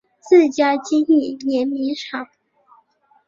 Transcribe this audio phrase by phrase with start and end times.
[0.19, 2.27] 自家经营碾米厂